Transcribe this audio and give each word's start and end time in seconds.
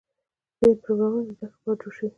ځینې 0.57 0.75
پروګرامونه 0.83 1.23
د 1.27 1.29
زدهکړې 1.37 1.47
لپاره 1.51 1.77
جوړ 1.81 1.91
شوي. 1.97 2.09